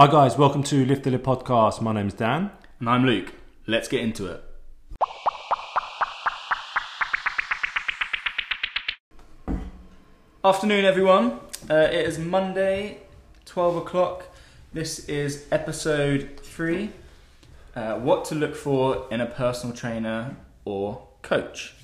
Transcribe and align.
Hi 0.00 0.06
guys, 0.06 0.38
welcome 0.38 0.62
to 0.62 0.86
Lift 0.86 1.02
the 1.02 1.10
Lid 1.10 1.22
podcast. 1.22 1.82
My 1.82 1.92
name's 1.92 2.14
Dan. 2.14 2.50
And 2.78 2.88
I'm 2.88 3.04
Luke. 3.04 3.34
Let's 3.66 3.86
get 3.86 4.00
into 4.00 4.28
it. 4.28 4.42
Afternoon, 10.42 10.86
everyone. 10.86 11.40
Uh, 11.68 11.74
it 11.92 12.06
is 12.06 12.18
Monday, 12.18 13.02
12 13.44 13.76
o'clock. 13.76 14.24
This 14.72 15.06
is 15.06 15.44
episode 15.52 16.40
three 16.42 16.92
uh, 17.76 17.96
What 17.96 18.24
to 18.24 18.34
look 18.34 18.56
for 18.56 19.06
in 19.10 19.20
a 19.20 19.26
personal 19.26 19.76
trainer 19.76 20.34
or 20.64 21.08
coach. 21.20 21.74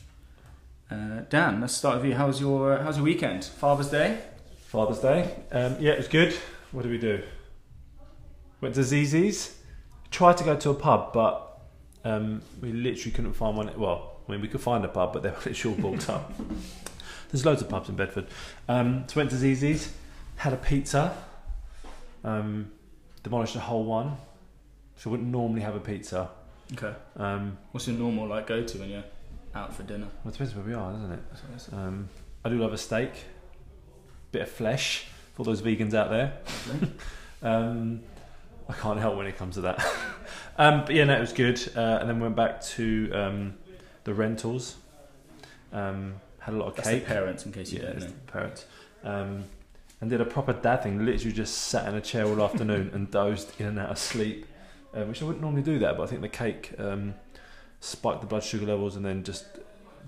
Uh, 0.90 1.20
Dan, 1.28 1.60
let's 1.60 1.74
start 1.74 1.96
with 1.96 2.06
you. 2.06 2.14
How 2.14 2.28
was 2.28 2.40
your, 2.40 2.78
how 2.78 2.86
was 2.86 2.96
your 2.96 3.04
weekend? 3.04 3.44
Father's 3.44 3.90
Day? 3.90 4.20
Father's 4.68 5.00
Day. 5.00 5.34
Um, 5.52 5.76
yeah, 5.78 5.92
it 5.92 5.98
was 5.98 6.08
good. 6.08 6.34
What 6.72 6.80
did 6.80 6.92
we 6.92 6.98
do? 6.98 7.22
Went 8.66 8.74
to 8.74 8.80
Zizzi's. 8.80 9.56
Tried 10.10 10.38
to 10.38 10.44
go 10.44 10.56
to 10.56 10.70
a 10.70 10.74
pub, 10.74 11.12
but 11.12 11.60
um, 12.04 12.42
we 12.60 12.72
literally 12.72 13.12
couldn't 13.12 13.34
find 13.34 13.56
one. 13.56 13.70
Well, 13.78 14.16
I 14.28 14.32
mean, 14.32 14.40
we 14.40 14.48
could 14.48 14.60
find 14.60 14.84
a 14.84 14.88
pub, 14.88 15.12
but 15.12 15.22
they 15.22 15.28
were 15.28 15.36
literally 15.46 15.76
all 15.76 15.92
booked 15.92 16.10
up. 16.10 16.32
There's 17.30 17.46
loads 17.46 17.62
of 17.62 17.68
pubs 17.68 17.88
in 17.88 17.94
Bedford. 17.94 18.26
Um, 18.68 19.04
so 19.06 19.20
went 19.20 19.30
to 19.30 19.36
Zizzi's, 19.36 19.92
had 20.34 20.52
a 20.52 20.56
pizza, 20.56 21.16
um, 22.24 22.72
demolished 23.22 23.54
a 23.54 23.60
whole 23.60 23.84
one. 23.84 24.16
So 24.96 25.10
I 25.10 25.12
wouldn't 25.12 25.28
normally 25.30 25.60
have 25.60 25.76
a 25.76 25.80
pizza. 25.80 26.28
Okay. 26.72 26.92
Um, 27.18 27.58
What's 27.70 27.86
your 27.86 27.96
normal 27.96 28.26
like 28.26 28.48
go 28.48 28.64
to 28.64 28.78
when 28.78 28.90
you're 28.90 29.04
out 29.54 29.76
for 29.76 29.84
dinner? 29.84 30.08
well, 30.24 30.30
it 30.30 30.32
depends 30.32 30.56
where 30.56 30.64
we 30.64 30.74
are, 30.74 30.90
doesn't 30.90 31.12
it? 31.12 31.72
Um, 31.72 32.08
I 32.44 32.48
do 32.48 32.58
love 32.58 32.72
a 32.72 32.78
steak, 32.78 33.12
bit 34.32 34.42
of 34.42 34.50
flesh 34.50 35.06
for 35.34 35.44
those 35.44 35.62
vegans 35.62 35.94
out 35.94 36.10
there. 36.10 36.38
um, 37.42 38.00
I 38.68 38.72
can't 38.72 38.98
help 38.98 39.16
when 39.16 39.26
it 39.26 39.36
comes 39.36 39.54
to 39.54 39.60
that. 39.62 39.84
um, 40.58 40.84
but 40.84 40.94
yeah, 40.94 41.04
no, 41.04 41.16
it 41.16 41.20
was 41.20 41.32
good. 41.32 41.60
Uh, 41.76 41.98
and 42.00 42.08
then 42.08 42.20
went 42.20 42.36
back 42.36 42.60
to 42.62 43.10
um, 43.12 43.54
the 44.04 44.14
rentals. 44.14 44.76
Um, 45.72 46.14
had 46.40 46.54
a 46.54 46.56
lot 46.56 46.68
of 46.68 46.76
That's 46.76 46.88
cake. 46.88 47.06
parents, 47.06 47.44
in 47.44 47.52
case 47.52 47.72
you 47.72 47.80
yeah, 47.80 47.86
don't 47.86 48.00
know. 48.00 48.12
parents. 48.26 48.66
Um, 49.02 49.44
and 50.00 50.10
did 50.10 50.20
a 50.20 50.24
proper 50.24 50.52
dad 50.52 50.82
thing. 50.82 51.04
Literally 51.04 51.32
just 51.32 51.54
sat 51.54 51.88
in 51.88 51.94
a 51.94 52.00
chair 52.00 52.26
all 52.26 52.42
afternoon 52.42 52.90
and 52.92 53.10
dozed 53.10 53.58
in 53.60 53.66
and 53.66 53.78
out 53.78 53.90
of 53.90 53.98
sleep, 53.98 54.46
uh, 54.94 55.04
which 55.04 55.22
I 55.22 55.24
wouldn't 55.24 55.42
normally 55.42 55.62
do 55.62 55.78
that. 55.80 55.96
But 55.96 56.04
I 56.04 56.06
think 56.06 56.22
the 56.22 56.28
cake 56.28 56.72
um, 56.78 57.14
spiked 57.80 58.20
the 58.20 58.26
blood 58.26 58.44
sugar 58.44 58.66
levels 58.66 58.96
and 58.96 59.04
then 59.04 59.24
just 59.24 59.46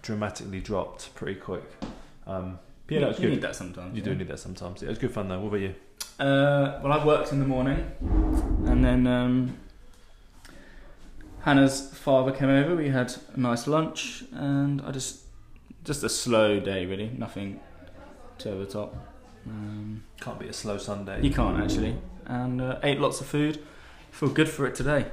dramatically 0.03 0.61
dropped 0.61 1.15
pretty 1.15 1.41
quick. 1.41 1.65
Um, 2.27 2.59
yeah, 2.89 2.95
you, 2.95 3.01
that 3.01 3.09
was 3.09 3.19
you 3.19 3.23
good. 3.29 3.35
need 3.35 3.43
that 3.43 3.57
sometimes. 3.57 3.97
You 3.97 4.03
yeah. 4.03 4.09
do 4.11 4.15
need 4.15 4.29
that 4.29 4.39
sometimes. 4.39 4.83
It 4.83 4.89
was 4.89 4.99
good 4.99 5.13
fun 5.13 5.29
though. 5.29 5.41
What 5.41 5.49
about 5.49 5.61
you? 5.61 5.75
Uh, 6.19 6.81
well, 6.83 6.93
I've 6.93 7.05
worked 7.05 7.33
in 7.33 7.39
the 7.39 7.47
morning, 7.47 7.87
and 8.67 8.85
then 8.85 9.07
um, 9.07 9.57
Hannah's 11.43 11.91
father 11.97 12.33
came 12.33 12.49
over. 12.49 12.75
We 12.75 12.89
had 12.89 13.15
a 13.35 13.41
nice 13.41 13.67
lunch, 13.69 14.25
and 14.33 14.83
I 14.83 14.91
just 14.91 15.21
just 15.85 16.03
a 16.03 16.09
slow 16.09 16.59
day, 16.61 16.87
really. 16.87 17.11
Nothing 17.17 17.61
too 18.39 18.51
over 18.51 18.65
the 18.65 18.71
top. 18.73 18.97
Um, 19.47 20.03
Can't 20.21 20.39
be 20.39 20.49
a 20.49 20.53
slow 20.53 20.77
Sunday. 20.79 21.23
you 21.23 21.31
can't 21.33 21.61
actually, 21.63 21.97
and 22.27 22.61
uh, 22.61 22.79
ate 22.83 23.01
lots 23.01 23.21
of 23.21 23.27
food. 23.29 23.61
Feel 24.11 24.31
good 24.31 24.49
for 24.49 24.67
it 24.67 24.75
today. 24.75 25.07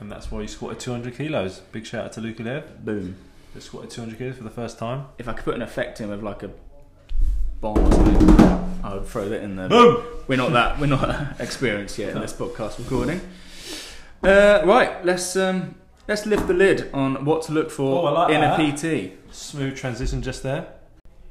And 0.00 0.10
that's 0.10 0.30
why 0.30 0.40
you 0.42 0.48
squatted 0.48 0.78
200 0.80 1.16
kilos. 1.16 1.60
Big 1.72 1.86
shout 1.86 2.04
out 2.06 2.12
to 2.12 2.20
Luca 2.20 2.42
there. 2.42 2.64
Boom. 2.80 3.16
Just 3.54 3.66
squatted 3.66 3.90
200 3.90 4.18
kilos 4.18 4.36
for 4.36 4.44
the 4.44 4.50
first 4.50 4.78
time. 4.78 5.06
If 5.18 5.26
I 5.28 5.32
could 5.32 5.44
put 5.44 5.54
an 5.54 5.62
effect 5.62 6.00
in 6.00 6.08
with 6.10 6.22
like 6.22 6.42
a 6.42 6.50
bomb 7.60 7.78
or 7.78 7.92
something, 7.92 8.45
I 8.86 8.94
would 8.94 9.06
throw 9.06 9.28
that 9.28 9.42
in 9.42 9.56
there. 9.56 9.68
Boom! 9.68 10.04
We're 10.28 10.36
not 10.36 10.52
that. 10.52 10.78
We're 10.78 10.86
not 10.86 11.40
experienced 11.40 11.98
yet 11.98 12.10
in 12.14 12.20
this 12.20 12.32
podcast 12.32 12.78
recording. 12.78 13.20
Uh, 14.22 14.62
right, 14.64 15.04
let's 15.04 15.36
um, 15.36 15.74
let's 16.08 16.26
lift 16.26 16.46
the 16.46 16.54
lid 16.54 16.90
on 16.92 17.24
what 17.24 17.42
to 17.42 17.52
look 17.52 17.70
for 17.70 18.02
Oh, 18.02 18.06
I 18.06 18.10
like 18.26 18.34
in 18.34 18.42
a 18.42 18.56
PT. 19.12 19.12
Smooth 19.34 19.76
transition 19.76 20.22
just 20.22 20.42
there. 20.42 20.68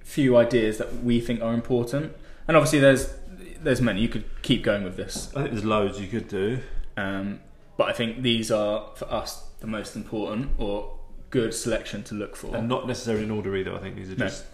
Few 0.03 0.37
ideas 0.37 0.77
that 0.77 1.03
we 1.03 1.19
think 1.19 1.41
are 1.41 1.53
important, 1.53 2.13
and 2.47 2.55
obviously 2.55 2.79
there's 2.79 3.13
there's 3.61 3.81
many. 3.81 4.01
You 4.01 4.09
could 4.09 4.25
keep 4.43 4.63
going 4.63 4.83
with 4.83 4.95
this, 4.97 5.29
I 5.35 5.39
think 5.41 5.51
there's 5.51 5.65
loads 5.65 5.99
you 5.99 6.07
could 6.07 6.27
do. 6.27 6.59
um, 6.97 7.39
but 7.77 7.89
I 7.89 7.93
think 7.93 8.21
these 8.21 8.51
are 8.51 8.89
for 8.95 9.11
us 9.11 9.49
the 9.59 9.67
most 9.67 9.95
important 9.97 10.51
or 10.57 10.97
good 11.29 11.53
selection 11.53 12.03
to 12.03 12.15
look 12.15 12.35
for. 12.37 12.55
And 12.55 12.69
not 12.69 12.87
necessarily 12.87 13.25
in 13.25 13.31
order 13.31 13.53
either. 13.57 13.73
I 13.75 13.79
think 13.79 13.95
these 13.97 14.11
are 14.11 14.15
No. 14.15 14.27
just. 14.27 14.45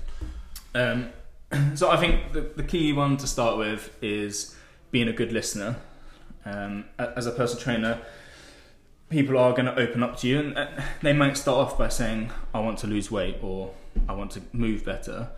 Um, 0.74 1.10
so 1.76 1.90
I 1.90 1.98
think 1.98 2.34
the, 2.34 2.42
the 2.42 2.64
key 2.64 2.94
one 2.94 3.18
to 3.18 3.28
start 3.28 3.58
with 3.58 3.96
is 4.02 4.56
being 4.92 5.08
a 5.08 5.14
good 5.14 5.32
listener. 5.32 5.78
Um, 6.46 6.86
as 6.98 7.28
a 7.28 7.32
personal 7.32 7.62
trainer, 7.62 8.02
people 9.10 9.38
are 9.38 9.52
going 9.52 9.66
to 9.66 9.78
open 9.78 10.02
up 10.02 10.18
to 10.18 10.28
you, 10.28 10.40
and 10.40 10.58
uh, 10.58 10.68
they 11.02 11.14
might 11.14 11.38
start 11.38 11.58
off 11.58 11.78
by 11.78 11.90
saying, 11.90 12.32
"I 12.54 12.60
want 12.60 12.80
to 12.80 12.88
lose 12.88 13.12
weight" 13.12 13.38
or 13.42 13.74
"I 14.08 14.14
want 14.14 14.32
to 14.32 14.42
move 14.52 14.84
better," 14.84 15.30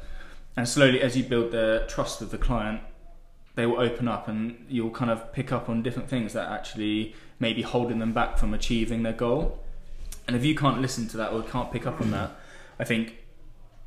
and 0.56 0.68
slowly, 0.68 1.02
as 1.02 1.18
you 1.18 1.24
build 1.24 1.52
their 1.52 1.86
trust 1.88 2.22
of 2.22 2.32
the 2.32 2.38
client, 2.38 2.82
they 3.56 3.66
will 3.66 3.82
open 3.82 4.08
up, 4.08 4.28
and 4.28 4.66
you'll 4.70 4.92
kind 4.92 5.12
of 5.12 5.34
pick 5.34 5.52
up 5.52 5.68
on 5.68 5.84
different 5.84 6.10
things 6.10 6.34
that 6.34 6.50
actually 6.50 7.16
may 7.40 7.52
be 7.52 7.64
holding 7.64 8.00
them 8.00 8.14
back 8.14 8.38
from 8.38 8.54
achieving 8.54 9.04
their 9.04 9.14
goal. 9.14 9.60
And 10.26 10.38
if 10.38 10.46
you 10.46 10.56
can't 10.56 10.80
listen 10.80 11.10
to 11.10 11.18
that 11.18 11.34
or 11.34 11.44
can't 11.44 11.70
pick 11.72 11.86
up 11.86 12.00
on 12.00 12.12
that, 12.12 12.32
I 12.80 12.86
think 12.86 13.18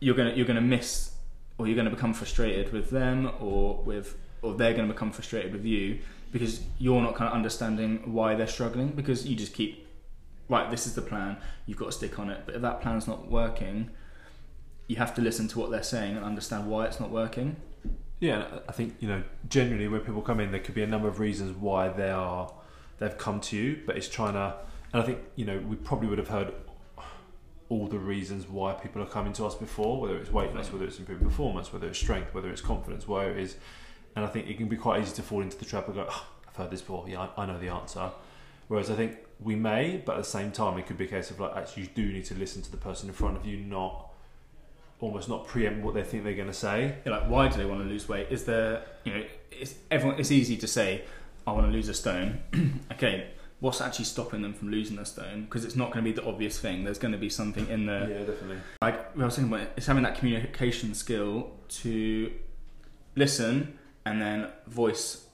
you're 0.00 0.14
gonna 0.14 0.34
you're 0.34 0.46
gonna 0.46 0.60
miss 0.60 1.15
or 1.58 1.66
you're 1.66 1.76
gonna 1.76 1.90
become 1.90 2.14
frustrated 2.14 2.72
with 2.72 2.90
them 2.90 3.30
or 3.40 3.82
with 3.82 4.16
or 4.42 4.54
they're 4.54 4.74
gonna 4.74 4.92
become 4.92 5.12
frustrated 5.12 5.52
with 5.52 5.64
you 5.64 5.98
because 6.32 6.60
you're 6.78 7.00
not 7.00 7.14
kind 7.14 7.28
of 7.28 7.34
understanding 7.34 8.12
why 8.12 8.34
they're 8.34 8.46
struggling 8.46 8.88
because 8.88 9.26
you 9.26 9.36
just 9.36 9.54
keep 9.54 9.86
right 10.48 10.70
this 10.70 10.86
is 10.86 10.94
the 10.94 11.02
plan 11.02 11.36
you've 11.66 11.78
got 11.78 11.86
to 11.86 11.92
stick 11.92 12.18
on 12.18 12.30
it 12.30 12.42
but 12.46 12.54
if 12.54 12.62
that 12.62 12.80
plan's 12.80 13.06
not 13.06 13.30
working 13.30 13.90
you 14.86 14.96
have 14.96 15.14
to 15.14 15.20
listen 15.20 15.48
to 15.48 15.58
what 15.58 15.70
they're 15.70 15.82
saying 15.82 16.16
and 16.16 16.24
understand 16.24 16.68
why 16.68 16.84
it's 16.86 17.00
not 17.00 17.10
working 17.10 17.56
Yeah, 18.20 18.46
I 18.68 18.72
think 18.72 18.96
you 19.00 19.08
know 19.08 19.22
generally 19.48 19.88
when 19.88 20.00
people 20.00 20.22
come 20.22 20.40
in, 20.40 20.50
there 20.50 20.60
could 20.60 20.74
be 20.74 20.82
a 20.82 20.86
number 20.86 21.08
of 21.08 21.20
reasons 21.20 21.56
why 21.56 21.88
they 21.88 22.10
are 22.10 22.50
they've 22.98 23.16
come 23.18 23.40
to 23.40 23.56
you, 23.56 23.82
but 23.86 23.96
it's 23.96 24.08
trying 24.08 24.32
to. 24.34 24.56
And 24.92 25.02
I 25.02 25.04
think 25.04 25.18
you 25.34 25.44
know 25.44 25.58
we 25.58 25.76
probably 25.76 26.08
would 26.08 26.18
have 26.18 26.28
heard 26.28 26.54
all 27.68 27.86
the 27.86 27.98
reasons 27.98 28.46
why 28.48 28.72
people 28.74 29.02
are 29.02 29.06
coming 29.06 29.32
to 29.34 29.44
us 29.44 29.54
before, 29.54 30.00
whether 30.00 30.16
it's 30.16 30.30
weight 30.30 30.54
loss, 30.54 30.70
whether 30.72 30.84
it's 30.84 30.98
improved 30.98 31.22
performance, 31.22 31.72
whether 31.72 31.88
it's 31.88 31.98
strength, 31.98 32.32
whether 32.32 32.48
it's 32.50 32.60
confidence, 32.60 33.08
where 33.08 33.30
it 33.30 33.38
is. 33.38 33.56
And 34.14 34.24
I 34.24 34.28
think 34.28 34.48
it 34.48 34.56
can 34.56 34.68
be 34.68 34.76
quite 34.76 35.02
easy 35.02 35.14
to 35.16 35.22
fall 35.22 35.42
into 35.42 35.56
the 35.58 35.64
trap 35.64 35.86
and 35.86 35.96
go, 35.96 36.06
oh, 36.08 36.26
"I've 36.48 36.56
heard 36.56 36.70
this 36.70 36.80
before. 36.80 37.06
Yeah, 37.08 37.28
I, 37.36 37.42
I 37.42 37.46
know 37.46 37.58
the 37.58 37.68
answer." 37.68 38.10
Whereas 38.68 38.90
I 38.90 38.94
think 38.94 39.18
we 39.40 39.54
may, 39.54 40.02
but 40.04 40.16
at 40.16 40.18
the 40.18 40.28
same 40.28 40.50
time, 40.50 40.78
it 40.78 40.86
could 40.86 40.98
be 40.98 41.04
a 41.04 41.08
case 41.08 41.30
of 41.30 41.38
like 41.38 41.56
actually 41.56 41.84
you 41.84 41.88
do 41.94 42.12
need 42.12 42.24
to 42.26 42.34
listen 42.34 42.62
to 42.62 42.70
the 42.70 42.76
person 42.76 43.08
in 43.08 43.14
front 43.14 43.36
of 43.36 43.44
you, 43.44 43.58
not 43.58 44.10
almost 45.00 45.28
not 45.28 45.46
preempt 45.46 45.84
what 45.84 45.94
they 45.94 46.02
think 46.02 46.24
they're 46.24 46.34
going 46.34 46.48
to 46.48 46.54
say. 46.54 46.96
You're 47.04 47.14
like 47.14 47.28
why 47.28 47.48
do 47.48 47.58
they 47.58 47.64
want 47.64 47.82
to 47.82 47.88
lose 47.88 48.08
weight 48.08 48.28
is 48.30 48.44
there 48.44 48.84
you 49.04 49.14
know 49.14 49.24
it's 49.50 49.74
everyone 49.90 50.18
it's 50.18 50.30
easy 50.30 50.56
to 50.56 50.66
say 50.66 51.02
I 51.46 51.52
want 51.52 51.66
to 51.66 51.72
lose 51.72 51.88
a 51.88 51.94
stone 51.94 52.40
okay 52.92 53.28
what's 53.60 53.80
actually 53.80 54.04
stopping 54.04 54.42
them 54.42 54.52
from 54.52 54.70
losing 54.70 54.98
a 54.98 55.04
stone 55.04 55.44
because 55.44 55.64
it's 55.64 55.76
not 55.76 55.90
going 55.90 56.04
to 56.04 56.10
be 56.10 56.14
the 56.14 56.24
obvious 56.26 56.58
thing 56.58 56.84
there's 56.84 56.98
going 56.98 57.12
to 57.12 57.18
be 57.18 57.30
something 57.30 57.66
in 57.68 57.86
there 57.86 58.08
yeah 58.08 58.18
definitely. 58.18 58.58
like 58.82 59.16
we 59.16 59.24
were 59.24 59.30
saying 59.30 59.48
about 59.48 59.68
it's 59.76 59.86
having 59.86 60.02
that 60.02 60.16
communication 60.16 60.94
skill 60.94 61.50
to 61.68 62.30
listen 63.14 63.78
and 64.04 64.20
then 64.20 64.48
voice 64.66 65.26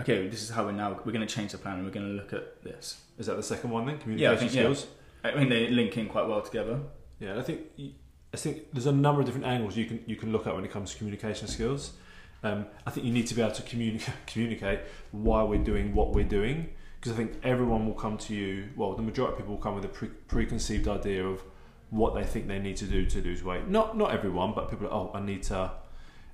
okay 0.00 0.28
this 0.28 0.42
is 0.42 0.50
how 0.50 0.64
we're 0.64 0.72
now 0.72 1.00
we're 1.04 1.12
going 1.12 1.26
to 1.26 1.34
change 1.34 1.52
the 1.52 1.58
plan 1.58 1.76
and 1.76 1.84
we're 1.84 1.90
going 1.90 2.06
to 2.06 2.12
look 2.12 2.32
at 2.32 2.62
this 2.62 3.00
Is 3.18 3.26
that 3.26 3.36
the 3.36 3.42
second 3.42 3.70
one 3.70 3.86
then? 3.86 3.98
Communication 3.98 4.30
Yeah, 4.30 4.36
I 4.36 4.36
think, 4.36 4.54
yeah. 4.54 4.62
skills. 4.62 4.86
i 5.24 5.34
mean 5.34 5.48
they 5.48 5.68
link 5.68 5.96
in 5.96 6.08
quite 6.08 6.26
well 6.28 6.42
together 6.42 6.80
Yeah, 7.20 7.38
I 7.38 7.42
think 7.42 7.60
I 8.34 8.36
think 8.36 8.70
there's 8.74 8.86
a 8.86 8.92
number 8.92 9.20
of 9.20 9.26
different 9.26 9.46
angles 9.46 9.76
you 9.76 9.86
can 9.86 10.00
you 10.06 10.16
can 10.16 10.30
look 10.30 10.46
at 10.46 10.54
when 10.54 10.64
it 10.64 10.70
comes 10.70 10.92
to 10.92 10.98
communication 10.98 11.48
skills. 11.48 11.92
Um, 12.42 12.66
I 12.86 12.90
think 12.90 13.06
you 13.06 13.12
need 13.12 13.26
to 13.28 13.34
be 13.34 13.40
able 13.42 13.54
to 13.54 13.62
communicate 14.26 14.80
why 15.10 15.42
we're 15.42 15.64
doing 15.64 15.94
what 15.94 16.12
we're 16.12 16.28
doing 16.28 16.68
because 17.00 17.12
I 17.12 17.16
think 17.16 17.34
everyone 17.44 17.86
will 17.86 17.94
come 17.94 18.18
to 18.18 18.34
you. 18.34 18.68
Well, 18.76 18.94
the 18.94 19.02
majority 19.02 19.34
of 19.34 19.38
people 19.38 19.54
will 19.54 19.62
come 19.62 19.74
with 19.74 19.84
a 19.84 19.88
pre- 19.88 20.08
preconceived 20.08 20.88
idea 20.88 21.24
of 21.24 21.42
what 21.90 22.14
they 22.14 22.24
think 22.24 22.48
they 22.48 22.58
need 22.58 22.76
to 22.78 22.84
do 22.84 23.06
to 23.06 23.22
lose 23.22 23.42
weight. 23.42 23.68
Not 23.68 23.96
not 23.96 24.12
everyone, 24.12 24.52
but 24.54 24.68
people. 24.68 24.86
Are, 24.88 24.92
oh, 24.92 25.10
I 25.14 25.20
need 25.20 25.42
to. 25.44 25.70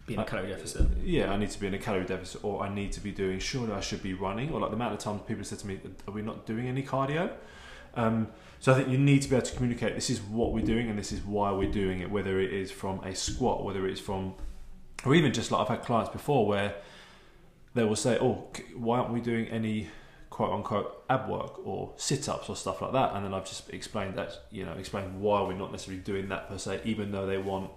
be 0.06 0.14
in 0.14 0.20
a 0.20 0.24
calorie 0.24 0.48
deficit 0.48 0.86
Yeah, 1.02 1.32
I 1.32 1.36
need 1.36 1.50
to 1.50 1.60
be 1.60 1.66
in 1.66 1.74
a 1.74 1.78
calorie 1.78 2.04
deficit, 2.04 2.42
or 2.44 2.62
I 2.62 2.74
need 2.74 2.92
to 2.92 3.00
be 3.00 3.12
doing. 3.12 3.38
Surely, 3.38 3.72
I 3.72 3.80
should 3.80 4.02
be 4.02 4.14
running, 4.14 4.50
or 4.52 4.60
like 4.60 4.70
the 4.70 4.76
amount 4.76 4.94
of 4.94 5.00
times 5.00 5.22
people 5.28 5.44
said 5.44 5.58
to 5.60 5.66
me, 5.66 5.80
"Are 6.08 6.12
we 6.12 6.22
not 6.22 6.46
doing 6.46 6.66
any 6.66 6.82
cardio?" 6.82 7.30
Um, 7.94 8.28
so 8.58 8.72
I 8.72 8.76
think 8.76 8.88
you 8.88 8.98
need 8.98 9.22
to 9.22 9.28
be 9.28 9.36
able 9.36 9.46
to 9.46 9.54
communicate. 9.54 9.94
This 9.94 10.10
is 10.10 10.20
what 10.22 10.52
we're 10.52 10.64
doing, 10.64 10.88
and 10.88 10.98
this 10.98 11.12
is 11.12 11.20
why 11.22 11.52
we're 11.52 11.70
doing 11.70 12.00
it. 12.00 12.10
Whether 12.10 12.40
it 12.40 12.52
is 12.52 12.70
from 12.70 13.04
a 13.04 13.14
squat, 13.14 13.62
whether 13.62 13.86
it's 13.86 14.00
from, 14.00 14.34
or 15.04 15.14
even 15.14 15.32
just 15.32 15.50
like 15.50 15.60
I've 15.60 15.68
had 15.68 15.82
clients 15.82 16.10
before 16.10 16.46
where 16.46 16.74
they 17.74 17.84
will 17.84 17.96
say, 17.96 18.18
"Oh, 18.18 18.48
why 18.74 18.98
aren't 18.98 19.12
we 19.12 19.20
doing 19.20 19.46
any 19.48 19.88
quote 20.34 20.52
unquote 20.52 21.04
ab 21.08 21.28
work 21.28 21.64
or 21.64 21.92
sit 21.96 22.28
ups 22.28 22.48
or 22.48 22.56
stuff 22.56 22.82
like 22.82 22.92
that?" 22.92 23.14
And 23.14 23.24
then 23.24 23.32
I've 23.32 23.46
just 23.46 23.70
explained 23.70 24.16
that, 24.16 24.30
you 24.50 24.64
know, 24.66 24.72
explained 24.72 25.20
why 25.20 25.40
we're 25.42 25.52
not 25.54 25.70
necessarily 25.70 26.02
doing 26.02 26.28
that 26.28 26.48
per 26.48 26.58
se, 26.58 26.80
even 26.84 27.12
though 27.12 27.26
they 27.26 27.38
want. 27.38 27.70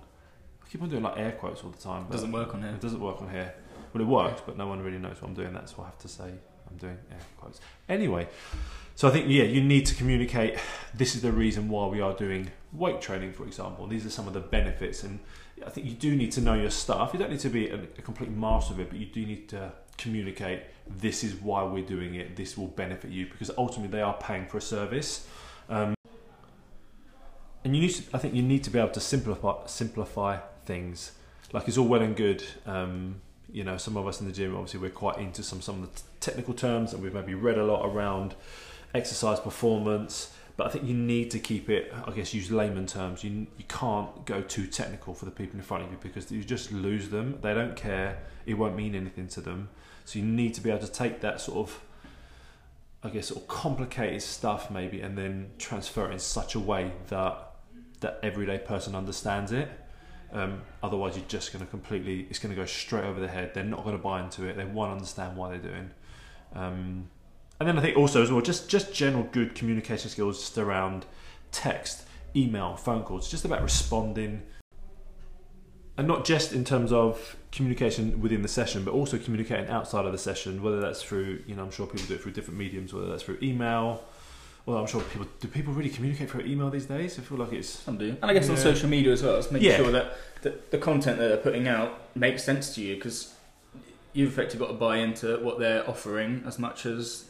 I 0.64 0.70
keep 0.70 0.82
on 0.82 0.90
doing 0.90 1.04
like 1.04 1.18
air 1.18 1.32
quotes 1.34 1.64
all 1.64 1.70
the 1.70 1.78
time. 1.78 2.02
It 2.02 2.08
but- 2.10 2.14
doesn't 2.14 2.32
work 2.32 2.54
on 2.56 2.62
here 2.64 2.72
it 2.72 2.82
doesn't 2.82 3.00
work 3.00 3.22
on 3.22 3.30
here. 3.30 3.54
Well, 3.94 4.04
it 4.04 4.08
works, 4.08 4.42
but 4.46 4.58
no 4.58 4.68
one 4.68 4.82
really 4.82 4.98
knows 4.98 5.22
what 5.22 5.30
I'm 5.30 5.34
doing. 5.34 5.54
That's 5.54 5.78
what 5.78 5.86
I 5.86 5.88
have 5.88 6.00
to 6.00 6.08
say. 6.10 6.30
I'm 6.70 6.78
doing 6.78 6.98
air 7.12 7.20
quotes. 7.38 7.60
Anyway, 7.88 8.28
so 8.96 9.08
I 9.08 9.12
think 9.12 9.28
yeah, 9.30 9.44
you 9.44 9.62
need 9.62 9.86
to 9.86 9.96
communicate. 9.96 10.58
This 10.94 11.16
is 11.16 11.22
the 11.22 11.32
reason 11.32 11.70
why 11.70 11.88
we 11.88 12.02
are 12.02 12.14
doing 12.14 12.52
weight 12.74 13.00
training, 13.02 13.34
for 13.34 13.44
example. 13.46 13.88
These 13.88 14.06
are 14.06 14.10
some 14.10 14.28
of 14.28 14.34
the 14.34 14.40
benefits, 14.40 15.04
and 15.04 15.20
I 15.66 15.70
think 15.70 15.88
you 15.88 15.94
do 15.94 16.16
need 16.16 16.32
to 16.34 16.42
know 16.42 16.56
your 16.56 16.70
stuff. 16.72 17.12
You 17.14 17.20
don't 17.20 17.32
need 17.32 17.40
to 17.42 17.50
be 17.50 17.70
a, 17.70 17.76
a 17.76 18.02
complete 18.02 18.32
master 18.32 18.74
of 18.74 18.80
it, 18.80 18.90
but 18.90 19.00
you 19.00 19.06
do 19.06 19.26
need 19.26 19.48
to 19.50 19.72
communicate. 19.98 20.64
This 20.90 21.24
is 21.24 21.36
why 21.36 21.64
we're 21.64 21.86
doing 21.86 22.16
it. 22.16 22.36
This 22.36 22.58
will 22.58 22.68
benefit 22.68 23.12
you 23.12 23.26
because 23.28 23.52
ultimately 23.58 23.92
they 23.98 24.02
are 24.02 24.16
paying 24.16 24.46
for 24.48 24.58
a 24.58 24.62
service. 24.62 25.28
Um, 25.70 25.96
and 27.64 27.76
you 27.76 27.82
need 27.82 27.92
to, 27.92 28.04
I 28.14 28.18
think 28.18 28.34
you 28.34 28.42
need 28.42 28.64
to 28.64 28.70
be 28.70 28.80
able 28.80 28.90
to 28.92 29.00
simplify 29.00 29.66
simplify 29.66 30.40
things. 30.66 31.12
Like 31.52 31.68
it's 31.68 31.78
all 31.78 31.88
well 31.88 32.02
and 32.02 32.16
good. 32.16 32.44
Um, 32.66 33.22
you 33.52 33.64
know, 33.64 33.78
some 33.78 33.98
of 33.98 34.06
us 34.08 34.20
in 34.20 34.28
the 34.28 34.34
gym, 34.34 34.56
obviously, 34.56 34.80
we're 34.80 34.90
quite 34.90 35.18
into 35.18 35.44
some 35.44 35.62
some 35.62 35.84
of 35.84 35.94
the 35.94 36.02
technical 36.20 36.54
terms, 36.54 36.94
and 36.94 37.02
we've 37.02 37.14
maybe 37.14 37.34
read 37.34 37.58
a 37.58 37.66
lot 37.66 37.86
around 37.86 38.36
exercise 38.94 39.40
performance. 39.40 40.34
But 40.58 40.68
I 40.68 40.70
think 40.72 40.86
you 40.86 40.96
need 40.96 41.30
to 41.32 41.40
keep 41.40 41.70
it. 41.70 41.94
I 42.06 42.12
guess 42.12 42.34
use 42.34 42.52
layman 42.52 42.88
terms. 42.88 43.24
You 43.24 43.48
you 43.58 43.66
can't 43.68 44.26
go 44.26 44.42
too 44.42 44.68
technical 44.68 45.14
for 45.14 45.26
the 45.26 45.32
people 45.32 45.58
in 45.60 45.64
front 45.64 45.84
of 45.84 45.92
you 45.92 45.98
because 46.02 46.32
you 46.32 46.44
just 46.44 46.72
lose 46.72 47.10
them. 47.10 47.38
They 47.42 47.54
don't 47.54 47.76
care. 47.76 48.24
It 48.46 48.56
won't 48.56 48.76
mean 48.76 48.96
anything 48.96 49.28
to 49.30 49.42
them. 49.42 49.70
So 50.06 50.20
you 50.20 50.26
need 50.26 50.56
to 50.56 50.62
be 50.62 50.72
able 50.72 50.86
to 50.86 50.92
take 50.92 51.22
that 51.22 51.40
sort 51.40 51.60
of 51.60 51.82
I 53.04 53.10
guess 53.10 53.28
sort 53.28 53.42
of 53.44 53.48
complicated 53.48 54.24
stuff 54.24 54.72
maybe 54.72 55.02
and 55.02 55.16
then 55.16 55.52
transfer 55.60 56.10
it 56.10 56.14
in 56.14 56.20
such 56.20 56.56
a 56.56 56.60
way 56.60 56.92
that 57.10 57.48
that 58.00 58.20
everyday 58.24 58.58
person 58.58 58.96
understands 58.96 59.52
it. 59.52 59.70
Um, 60.32 60.62
otherwise, 60.84 61.16
you're 61.16 61.26
just 61.28 61.54
going 61.54 61.64
to 61.64 61.70
completely, 61.70 62.28
it's 62.30 62.40
going 62.40 62.54
to 62.54 62.60
go 62.60 62.66
straight 62.66 63.06
over 63.06 63.20
their 63.20 63.30
head. 63.30 63.54
They're 63.54 63.64
not 63.64 63.84
going 63.84 63.96
to 63.96 64.02
buy 64.02 64.22
into 64.22 64.46
it. 64.46 64.58
They 64.58 64.66
won't 64.66 64.92
understand 64.92 65.38
why 65.38 65.50
they're 65.50 65.72
doing. 65.72 65.92
Um, 66.54 67.10
and 67.60 67.68
then 67.68 67.78
I 67.78 67.82
think 67.82 67.98
also 67.98 68.22
as 68.22 68.32
well, 68.32 68.42
just 68.42 68.70
just 68.70 68.94
general 68.94 69.24
good 69.32 69.56
communication 69.56 70.10
skills, 70.10 70.40
just 70.40 70.58
around 70.58 71.06
text, 71.52 72.04
email, 72.36 72.76
phone 72.76 73.04
calls, 73.04 73.30
just 73.30 73.46
about 73.46 73.62
responding, 73.64 74.44
and 75.98 76.08
not 76.08 76.26
just 76.26 76.54
in 76.54 76.64
terms 76.64 76.92
of 76.92 77.36
communication 77.52 78.22
within 78.22 78.42
the 78.44 78.48
session, 78.48 78.84
but 78.84 78.94
also 78.94 79.18
communicating 79.18 79.68
outside 79.70 80.06
of 80.06 80.12
the 80.12 80.18
session. 80.18 80.62
Whether 80.62 80.80
that's 80.80 81.02
through, 81.02 81.42
you 81.48 81.56
know, 81.56 81.64
I'm 81.64 81.72
sure 81.72 81.88
people 81.88 82.08
do 82.08 82.14
it 82.16 82.22
through 82.22 82.34
different 82.34 82.60
mediums. 82.60 82.94
Whether 82.94 83.08
that's 83.08 83.24
through 83.24 83.40
email, 83.42 84.04
well, 84.68 84.78
I'm 84.78 84.86
sure 84.86 85.02
people 85.02 85.28
do. 85.40 85.48
People 85.48 85.74
really 85.74 85.90
communicate 85.90 86.30
through 86.30 86.42
email 86.42 86.70
these 86.70 86.86
days. 86.86 87.18
I 87.18 87.24
feel 87.24 87.38
like 87.40 87.54
it's 87.54 87.70
Some 87.70 87.98
do, 87.98 88.16
and 88.22 88.26
I 88.30 88.34
guess 88.34 88.50
on 88.50 88.58
social 88.58 88.90
media 88.90 89.14
as 89.14 89.24
well. 89.24 89.38
It's 89.38 89.50
making 89.50 89.70
Yeah. 89.70 89.78
sure 89.78 89.92
that 89.92 90.18
the, 90.44 90.54
the 90.70 90.78
content 90.78 91.18
that 91.18 91.30
they're 91.30 91.38
putting 91.38 91.68
out 91.68 92.16
makes 92.16 92.44
sense 92.44 92.76
to 92.76 92.82
you 92.82 92.96
because 92.96 93.34
you've 94.14 94.32
effectively 94.32 94.66
got 94.66 94.72
to 94.74 94.78
buy 94.78 94.98
into 94.98 95.38
what 95.40 95.58
they're 95.58 95.88
offering 95.90 96.44
as 96.46 96.60
much 96.60 96.86
as 96.86 97.26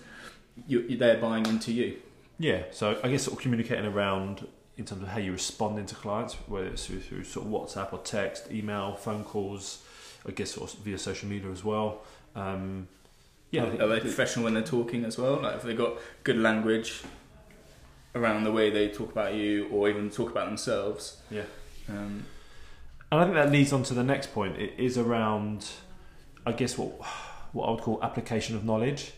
you, 0.67 0.97
they're 0.97 1.19
buying 1.19 1.45
into 1.45 1.71
you. 1.71 1.97
Yeah, 2.39 2.63
so 2.71 2.99
I 3.03 3.09
guess 3.09 3.23
sort 3.23 3.37
of 3.37 3.41
communicating 3.41 3.85
around 3.85 4.47
in 4.77 4.85
terms 4.85 5.01
of 5.01 5.07
how 5.09 5.17
you're 5.17 5.33
responding 5.33 5.85
to 5.87 5.95
clients, 5.95 6.35
whether 6.47 6.67
it's 6.67 6.85
through, 6.85 6.99
through 6.99 7.23
sort 7.23 7.47
of 7.47 7.51
WhatsApp 7.51 7.93
or 7.93 7.99
text, 7.99 8.51
email, 8.51 8.95
phone 8.95 9.23
calls, 9.23 9.83
I 10.25 10.31
guess 10.31 10.51
sort 10.51 10.71
of 10.71 10.79
via 10.79 10.97
social 10.99 11.27
media 11.27 11.49
as 11.49 11.63
well. 11.63 12.01
Um, 12.35 12.87
yeah, 13.49 13.69
think- 13.69 13.81
are 13.81 13.87
they 13.87 13.99
professional 13.99 14.45
when 14.45 14.53
they're 14.53 14.63
talking 14.63 15.03
as 15.03 15.17
well? 15.17 15.41
Like, 15.41 15.55
if 15.55 15.63
they've 15.63 15.77
got 15.77 15.97
good 16.23 16.37
language 16.37 17.01
around 18.13 18.43
the 18.43 18.51
way 18.51 18.69
they 18.69 18.89
talk 18.89 19.11
about 19.11 19.33
you, 19.33 19.67
or 19.69 19.89
even 19.89 20.09
talk 20.09 20.29
about 20.29 20.47
themselves. 20.47 21.21
Yeah. 21.31 21.43
Um, 21.89 22.25
and 23.11 23.21
I 23.21 23.23
think 23.23 23.35
that 23.35 23.51
leads 23.51 23.71
on 23.71 23.83
to 23.83 23.93
the 23.93 24.03
next 24.03 24.33
point. 24.33 24.57
It 24.57 24.73
is 24.77 24.97
around, 24.97 25.67
I 26.45 26.51
guess 26.51 26.77
what 26.77 26.91
what 27.53 27.67
I 27.67 27.71
would 27.71 27.81
call 27.81 28.03
application 28.03 28.55
of 28.55 28.65
knowledge. 28.65 29.13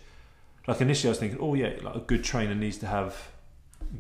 Like 0.70 0.82
initially, 0.82 1.10
I 1.10 1.14
was 1.14 1.18
thinking, 1.18 1.40
oh 1.42 1.56
yeah, 1.56 1.74
like 1.82 1.96
a 1.96 2.00
good 2.00 2.24
trainer 2.24 2.54
needs 2.54 2.78
to 2.78 2.86
have 2.86 3.32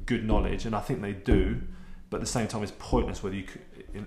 good 0.06 0.24
knowledge, 0.24 0.68
and 0.68 0.76
I 0.76 0.80
think 0.80 1.02
they 1.02 1.14
do. 1.14 1.62
But 2.12 2.18
at 2.18 2.20
the 2.20 2.28
same 2.28 2.48
time, 2.48 2.62
it's 2.62 2.74
pointless 2.78 3.24
whether 3.24 3.36
you 3.36 3.46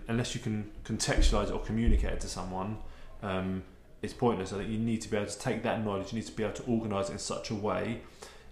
unless 0.06 0.32
you 0.36 0.40
can 0.40 0.70
contextualize 0.84 1.48
it 1.48 1.50
or 1.50 1.58
communicate 1.58 2.12
it 2.12 2.20
to 2.20 2.28
someone. 2.28 2.78
Um, 3.20 3.64
it's 4.00 4.12
pointless. 4.12 4.52
I 4.52 4.58
think 4.58 4.70
you 4.70 4.78
need 4.78 5.00
to 5.00 5.08
be 5.08 5.16
able 5.16 5.28
to 5.28 5.38
take 5.40 5.64
that 5.64 5.84
knowledge. 5.84 6.12
You 6.12 6.20
need 6.20 6.26
to 6.26 6.32
be 6.32 6.44
able 6.44 6.54
to 6.54 6.62
organise 6.64 7.08
it 7.08 7.14
in 7.14 7.18
such 7.18 7.50
a 7.50 7.54
way, 7.56 8.00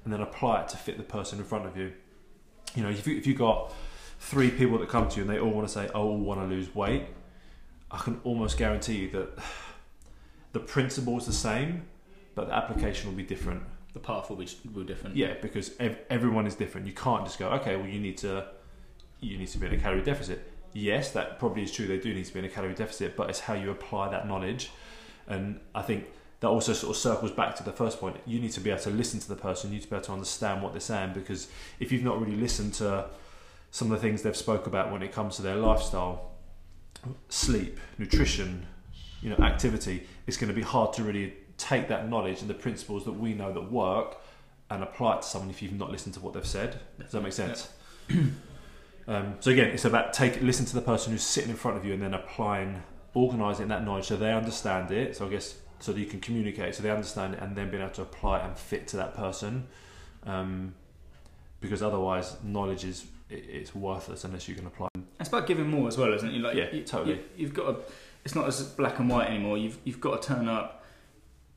and 0.03 0.13
then 0.13 0.21
apply 0.21 0.63
it 0.63 0.69
to 0.71 0.77
fit 0.77 0.97
the 0.97 1.05
person 1.05 1.39
in 1.39 1.45
front 1.45 1.67
of 1.67 1.77
you. 1.77 1.93
You 2.75 2.83
know, 2.83 2.91
if 2.91 3.07
you 3.07 3.17
if 3.17 3.29
you 3.29 3.35
got 3.35 3.73
three 4.19 4.51
people 4.51 4.77
that 4.79 4.89
come 4.89 5.09
to 5.09 5.17
you 5.19 5.23
and 5.23 5.31
they 5.31 5.39
all 5.39 5.51
want 5.51 5.69
to 5.69 5.73
say, 5.73 5.89
"Oh, 5.95 6.15
I 6.15 6.17
want 6.17 6.41
to 6.41 6.47
lose 6.47 6.75
weight," 6.75 7.05
I 7.93 7.99
can 7.99 8.21
almost 8.25 8.59
guarantee 8.59 9.03
you 9.03 9.11
that 9.11 9.39
the 10.53 10.59
principle 10.59 11.17
is 11.17 11.27
the 11.27 11.33
same, 11.33 11.85
but 12.35 12.49
the 12.49 12.55
application 12.55 13.09
will 13.09 13.17
be 13.17 13.23
different. 13.23 13.63
The 13.93 13.99
path 13.99 14.31
will 14.31 14.37
be 14.37 14.49
will 14.73 14.85
different. 14.85 15.17
Yeah, 15.17 15.35
because 15.41 15.73
ev- 15.81 15.99
everyone 16.09 16.47
is 16.47 16.55
different. 16.55 16.87
You 16.87 16.93
can't 16.93 17.25
just 17.25 17.39
go, 17.39 17.49
okay, 17.51 17.77
well, 17.77 17.89
you 17.89 18.01
need 18.01 18.19
to 18.19 18.47
you 19.21 19.37
need 19.37 19.49
to 19.49 19.59
be 19.59 19.67
in 19.67 19.75
a 19.75 19.79
calorie 19.79 20.03
deficit. 20.03 20.51
Yes, 20.73 21.13
that 21.13 21.39
probably 21.39 21.65
is 21.65 21.73
true. 21.73 21.87
They 21.87 21.99
do 21.99 22.15
need 22.15 22.25
to 22.25 22.33
be 22.33 22.39
in 22.39 22.45
a 22.45 22.49
calorie 22.49 22.75
deficit, 22.75 23.17
but 23.17 23.29
it's 23.29 23.41
how 23.41 23.55
you 23.55 23.71
apply 23.71 24.11
that 24.11 24.27
knowledge. 24.27 24.71
And 25.27 25.61
I 25.75 25.83
think 25.83 26.07
that 26.41 26.49
also 26.49 26.73
sort 26.73 26.91
of 26.91 26.97
circles 26.97 27.33
back 27.33 27.55
to 27.57 27.63
the 27.63 27.73
first 27.73 28.01
point. 28.01 28.17
You 28.27 28.41
need 28.41 28.53
to 28.53 28.61
be 28.61 28.71
able 28.71 28.83
to 28.83 28.91
listen 28.91 29.21
to 29.21 29.29
the 29.29 29.37
person. 29.37 29.71
You 29.71 29.77
need 29.77 29.83
to 29.83 29.91
be 29.91 29.97
able 29.97 30.07
to 30.07 30.13
understand 30.13 30.63
what 30.63 30.73
they're 30.73 30.81
saying 30.81 31.13
because 31.13 31.49
if 31.79 31.93
you've 31.93 32.05
not 32.05 32.21
really 32.21 32.37
listened 32.37 32.75
to 32.75 33.07
some 33.71 33.93
of 33.93 34.01
the 34.01 34.07
things 34.07 34.23
they've 34.23 34.37
spoke 34.37 34.67
about 34.67 34.91
when 34.91 35.03
it 35.03 35.13
comes 35.13 35.37
to 35.37 35.43
their 35.43 35.57
lifestyle, 35.57 36.33
sleep, 37.29 37.79
nutrition, 37.99 38.67
you 39.23 39.31
know, 39.31 39.37
activity, 39.37 40.07
it's 40.27 40.37
going 40.37 40.49
to 40.49 40.55
be 40.55 40.63
hard 40.63 40.93
to 40.95 41.05
really 41.05 41.35
take 41.61 41.89
that 41.89 42.09
knowledge 42.09 42.41
and 42.41 42.49
the 42.49 42.55
principles 42.55 43.05
that 43.05 43.13
we 43.13 43.35
know 43.35 43.53
that 43.53 43.71
work 43.71 44.17
and 44.71 44.83
apply 44.83 45.17
it 45.17 45.23
to 45.23 45.29
someone 45.29 45.51
if 45.51 45.61
you've 45.61 45.73
not 45.73 45.91
listened 45.91 46.15
to 46.15 46.21
what 46.21 46.33
they've 46.33 46.47
said. 46.47 46.81
Does 46.99 47.13
that 47.13 47.23
make 47.23 47.33
sense? 47.33 47.69
um, 49.09 49.35
so 49.41 49.51
again, 49.51 49.69
it's 49.69 49.85
about 49.85 50.13
take 50.13 50.41
listen 50.41 50.65
to 50.67 50.75
the 50.75 50.81
person 50.81 51.13
who's 51.13 51.23
sitting 51.23 51.51
in 51.51 51.57
front 51.57 51.77
of 51.77 51.85
you 51.85 51.93
and 51.93 52.03
then 52.03 52.15
applying, 52.15 52.83
organising 53.15 53.69
that 53.69 53.85
knowledge 53.85 54.07
so 54.07 54.17
they 54.17 54.33
understand 54.33 54.91
it. 54.91 55.17
So 55.17 55.27
I 55.27 55.29
guess 55.29 55.57
so 55.81 55.93
that 55.93 56.01
you 56.01 56.07
can 56.07 56.21
communicate, 56.21 56.75
so 56.75 56.83
they 56.83 56.91
understand 56.91 57.35
it, 57.35 57.41
and 57.41 57.57
then 57.57 57.71
being 57.71 57.83
able 57.83 57.93
to 57.95 58.03
apply 58.03 58.41
it 58.41 58.45
and 58.45 58.57
fit 58.57 58.87
to 58.89 58.97
that 58.99 59.17
person. 59.17 59.67
Um, 60.25 60.75
because 61.61 61.83
otherwise, 61.83 62.37
knowledge 62.43 62.85
is 62.85 63.07
it, 63.29 63.45
it's 63.49 63.75
worthless 63.75 64.25
unless 64.25 64.49
you 64.49 64.55
can 64.55 64.67
apply. 64.67 64.89
It's 65.19 65.29
about 65.29 65.47
giving 65.47 65.69
more 65.69 65.89
as 65.89 65.99
well, 65.99 66.13
isn't 66.15 66.29
it? 66.29 66.41
Like, 66.41 66.57
Yeah, 66.57 66.71
you, 66.71 66.85
totally. 66.85 67.21
You, 67.37 67.47
have 67.47 67.55
got 67.55 67.67
to. 67.67 67.93
It's 68.25 68.35
not 68.35 68.47
as 68.47 68.63
black 68.63 68.99
and 68.99 69.09
white 69.09 69.29
anymore. 69.29 69.59
You've 69.59 69.79
you've 69.85 70.01
got 70.01 70.23
to 70.23 70.29
turn 70.29 70.49
up 70.49 70.80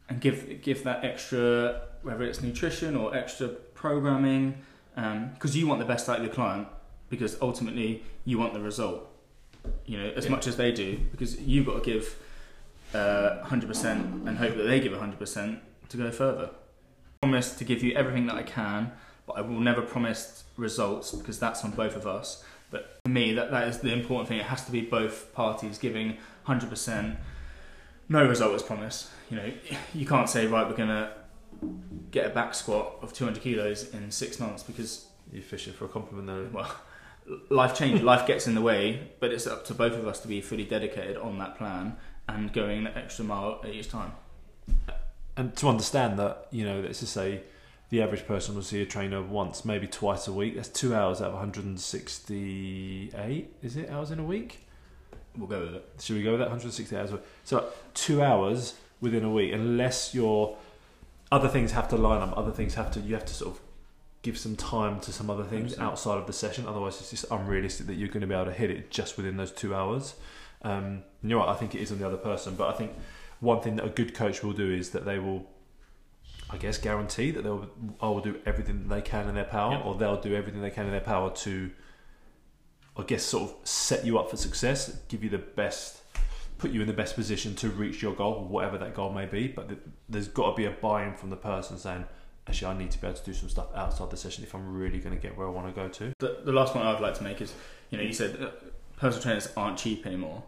and 0.09 0.19
give 0.21 0.61
give 0.61 0.83
that 0.83 1.03
extra, 1.03 1.81
whether 2.01 2.23
it's 2.23 2.41
nutrition 2.41 2.95
or 2.95 3.15
extra 3.15 3.47
programming, 3.47 4.55
because 4.95 5.55
you 5.55 5.67
want 5.67 5.79
the 5.79 5.85
best 5.85 6.07
out 6.09 6.17
of 6.17 6.23
your 6.25 6.33
client. 6.33 6.67
Because 7.09 7.37
ultimately, 7.41 8.03
you 8.25 8.39
want 8.39 8.53
the 8.53 8.59
result. 8.59 9.07
You 9.85 9.97
know, 9.99 10.09
as 10.15 10.25
Yeah. 10.25 10.31
much 10.31 10.47
as 10.47 10.57
they 10.57 10.71
do, 10.71 10.99
because 11.11 11.39
you've 11.39 11.65
got 11.65 11.83
to 11.83 11.91
give 11.91 12.17
uh, 12.93 13.43
100% 13.45 14.27
and 14.27 14.37
hope 14.37 14.55
that 14.55 14.63
they 14.63 14.79
give 14.79 14.93
100% 14.93 15.59
to 15.89 15.97
go 15.97 16.11
further. 16.11 16.49
I 16.51 17.25
promise 17.27 17.53
to 17.55 17.63
give 17.63 17.81
you 17.83 17.93
everything 17.93 18.25
that 18.27 18.35
I 18.35 18.43
can, 18.43 18.91
but 19.25 19.33
I 19.33 19.41
will 19.41 19.59
never 19.59 19.81
promise 19.81 20.43
results 20.57 21.11
because 21.11 21.39
that's 21.39 21.63
on 21.63 21.71
both 21.71 21.95
of 21.95 22.05
us. 22.05 22.43
But 22.71 22.99
for 23.03 23.09
me, 23.09 23.33
that, 23.33 23.51
that 23.51 23.67
is 23.67 23.79
the 23.79 23.93
important 23.93 24.27
thing. 24.27 24.39
It 24.39 24.45
has 24.45 24.65
to 24.65 24.71
be 24.71 24.81
both 24.81 25.33
parties 25.33 25.77
giving 25.77 26.17
100%. 26.47 27.15
No 28.09 28.27
result 28.27 28.53
is 28.55 28.63
promised. 28.63 29.09
You 29.33 29.39
know, 29.39 29.51
you 29.95 30.05
can't 30.05 30.29
say, 30.29 30.45
right, 30.45 30.67
we're 30.67 30.75
going 30.75 30.89
to 30.89 31.11
get 32.11 32.27
a 32.27 32.29
back 32.29 32.53
squat 32.53 32.97
of 33.01 33.13
200 33.13 33.41
kilos 33.41 33.91
in 33.91 34.11
six 34.11 34.39
months 34.39 34.61
because, 34.61 35.07
You're 35.31 35.41
fishing 35.41 35.73
for 35.73 35.85
a 35.85 35.87
compliment 35.87 36.27
there. 36.27 36.43
well, 36.53 36.71
life 37.49 37.75
changes, 37.75 38.03
life 38.03 38.27
gets 38.27 38.45
in 38.45 38.53
the 38.53 38.61
way, 38.61 39.09
but 39.19 39.31
it's 39.31 39.47
up 39.47 39.65
to 39.65 39.73
both 39.73 39.93
of 39.93 40.07
us 40.07 40.19
to 40.19 40.27
be 40.27 40.39
fully 40.39 40.65
dedicated 40.65 41.17
on 41.17 41.39
that 41.39 41.57
plan 41.57 41.95
and 42.29 42.53
going 42.53 42.85
an 42.85 42.93
extra 42.95 43.25
mile 43.25 43.59
at 43.63 43.71
each 43.71 43.89
time. 43.89 44.11
and 45.35 45.55
to 45.55 45.67
understand 45.67 46.19
that, 46.19 46.45
you 46.51 46.63
know, 46.63 46.81
let's 46.81 46.99
just 46.99 47.13
say 47.13 47.41
the 47.89 48.03
average 48.03 48.27
person 48.27 48.53
will 48.53 48.61
see 48.61 48.83
a 48.83 48.85
trainer 48.85 49.23
once, 49.23 49.65
maybe 49.65 49.87
twice 49.87 50.27
a 50.27 50.31
week. 50.31 50.57
That's 50.57 50.69
two 50.69 50.93
hours 50.93 51.21
out 51.21 51.29
of 51.29 51.33
168, 51.33 53.55
is 53.63 53.77
it, 53.77 53.89
hours 53.89 54.11
in 54.11 54.19
a 54.19 54.23
week? 54.23 54.59
We'll 55.35 55.47
go 55.47 55.61
with 55.61 55.73
it. 55.73 55.89
Should 55.99 56.17
we 56.17 56.21
go 56.21 56.33
with 56.33 56.39
that? 56.41 56.49
160 56.49 56.95
hours. 56.95 57.09
So 57.43 57.69
two 57.95 58.21
hours 58.21 58.75
within 59.03 59.23
a 59.23 59.29
week, 59.29 59.51
unless 59.53 60.15
your 60.15 60.57
other 61.31 61.49
things 61.49 61.73
have 61.73 61.87
to 61.89 61.97
line 61.97 62.21
up, 62.21 62.35
other 62.37 62.51
things 62.51 62.73
have 62.75 62.89
to, 62.91 62.99
you 63.01 63.13
have 63.13 63.25
to 63.25 63.33
sort 63.33 63.53
of 63.55 63.61
give 64.21 64.37
some 64.37 64.55
time 64.55 64.99
to 65.01 65.11
some 65.11 65.29
other 65.29 65.43
things 65.43 65.75
100%. 65.75 65.79
outside 65.81 66.17
of 66.17 66.25
the 66.25 66.31
session. 66.33 66.65
Otherwise, 66.65 66.99
it's 67.01 67.09
just 67.11 67.25
unrealistic 67.29 67.85
that 67.87 67.95
you're 67.95 68.07
going 68.07 68.21
to 68.21 68.27
be 68.27 68.33
able 68.33 68.45
to 68.45 68.53
hit 68.53 68.71
it 68.71 68.89
just 68.89 69.17
within 69.17 69.35
those 69.35 69.51
two 69.51 69.75
hours. 69.75 70.15
Um, 70.61 71.03
you're 71.21 71.39
right, 71.39 71.49
I 71.49 71.55
think 71.55 71.75
it 71.75 71.81
is 71.81 71.91
on 71.91 71.99
the 71.99 72.07
other 72.07 72.15
person, 72.17 72.55
but 72.55 72.73
I 72.73 72.77
think 72.77 72.93
one 73.41 73.59
thing 73.61 73.75
that 73.75 73.85
a 73.85 73.89
good 73.89 74.13
coach 74.13 74.41
will 74.41 74.53
do 74.53 74.71
is 74.71 74.91
that 74.91 75.03
they 75.03 75.19
will, 75.19 75.45
I 76.49 76.55
guess, 76.55 76.77
guarantee 76.77 77.31
that 77.31 77.41
they'll 77.43 77.69
I 78.01 78.07
will 78.07 78.21
do 78.21 78.39
everything 78.45 78.87
they 78.87 79.01
can 79.01 79.27
in 79.27 79.35
their 79.35 79.43
power, 79.43 79.73
Yep. 79.73 79.85
or 79.85 79.95
they'll 79.95 80.21
do 80.21 80.33
everything 80.33 80.61
they 80.61 80.71
can 80.71 80.85
in 80.85 80.91
their 80.91 81.01
power 81.01 81.29
to, 81.31 81.69
I 82.95 83.03
guess, 83.03 83.23
sort 83.23 83.43
of 83.49 83.67
set 83.67 84.05
you 84.05 84.17
up 84.17 84.29
for 84.29 84.37
success, 84.37 84.97
give 85.09 85.21
you 85.25 85.29
the 85.29 85.39
best 85.39 86.02
put 86.63 86.71
you 86.71 86.79
in 86.79 86.87
the 86.87 86.93
best 86.93 87.15
position 87.15 87.53
to 87.55 87.67
reach 87.67 88.01
your 88.01 88.13
goal, 88.13 88.45
whatever 88.45 88.77
that 88.77 88.95
goal 88.95 89.11
may 89.11 89.25
be. 89.25 89.49
But 89.49 89.69
there's 90.07 90.29
got 90.29 90.51
to 90.51 90.55
be 90.55 90.63
a 90.63 90.71
buy-in 90.71 91.13
from 91.13 91.29
the 91.29 91.35
person 91.35 91.77
saying, 91.77 92.05
actually, 92.47 92.73
I 92.73 92.77
need 92.77 92.89
to 92.91 93.01
be 93.01 93.05
able 93.05 93.17
to 93.17 93.25
do 93.25 93.33
some 93.33 93.49
stuff 93.49 93.67
outside 93.75 94.09
the 94.09 94.15
session 94.15 94.45
if 94.45 94.55
I'm 94.55 94.73
really 94.73 94.99
going 94.99 95.13
to 95.13 95.21
get 95.21 95.37
where 95.37 95.45
I 95.45 95.49
want 95.49 95.67
to 95.67 95.73
go 95.73 95.89
to. 95.89 96.13
The, 96.19 96.39
the 96.45 96.53
last 96.53 96.71
point 96.71 96.85
I'd 96.85 97.01
like 97.01 97.15
to 97.15 97.23
make 97.23 97.41
is, 97.41 97.53
you 97.89 97.97
know, 97.97 98.03
you 98.05 98.13
said 98.13 98.41
uh, 98.41 98.51
personal 98.95 99.23
trainers 99.23 99.49
aren't 99.57 99.77
cheap 99.77 100.07
anymore, 100.07 100.41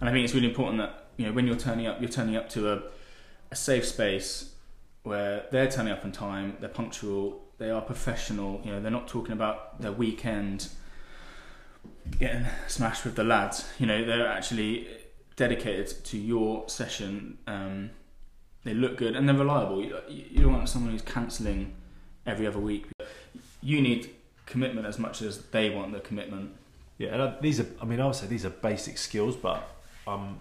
and 0.00 0.08
I 0.08 0.12
think 0.12 0.24
it's 0.24 0.34
really 0.34 0.48
important 0.48 0.78
that 0.78 1.08
you 1.18 1.26
know 1.26 1.32
when 1.32 1.46
you're 1.46 1.56
turning 1.56 1.86
up, 1.86 2.00
you're 2.00 2.08
turning 2.08 2.34
up 2.34 2.48
to 2.50 2.72
a, 2.72 2.82
a 3.50 3.56
safe 3.56 3.84
space 3.84 4.54
where 5.02 5.44
they're 5.52 5.70
turning 5.70 5.92
up 5.92 6.02
on 6.02 6.12
time, 6.12 6.56
they're 6.60 6.70
punctual, 6.70 7.42
they 7.58 7.70
are 7.70 7.82
professional. 7.82 8.62
You 8.64 8.72
know, 8.72 8.80
they're 8.80 8.90
not 8.90 9.06
talking 9.06 9.32
about 9.32 9.82
their 9.82 9.92
weekend 9.92 10.68
getting 12.18 12.46
smashed 12.68 13.04
with 13.04 13.16
the 13.16 13.24
lads. 13.24 13.68
You 13.78 13.86
know, 13.86 14.02
they're 14.04 14.28
actually 14.28 14.88
dedicated 15.38 16.04
to 16.04 16.18
your 16.18 16.68
session. 16.68 17.38
Um, 17.46 17.90
they 18.64 18.74
look 18.74 18.98
good 18.98 19.16
and 19.16 19.26
they're 19.26 19.36
reliable. 19.36 19.82
You, 19.82 19.96
you 20.08 20.42
don't 20.42 20.52
want 20.52 20.68
someone 20.68 20.92
who's 20.92 21.00
cancelling 21.00 21.74
every 22.26 22.46
other 22.46 22.58
week. 22.58 22.86
You 23.62 23.80
need 23.80 24.10
commitment 24.44 24.86
as 24.86 24.98
much 24.98 25.22
as 25.22 25.42
they 25.46 25.70
want 25.70 25.92
the 25.92 26.00
commitment. 26.00 26.50
Yeah, 26.98 27.10
and 27.14 27.22
I, 27.22 27.34
these 27.40 27.60
are. 27.60 27.66
I 27.80 27.84
mean, 27.84 28.00
I 28.00 28.06
would 28.06 28.16
say 28.16 28.26
these 28.26 28.44
are 28.44 28.50
basic 28.50 28.98
skills, 28.98 29.36
but 29.36 29.62
I'm 30.06 30.40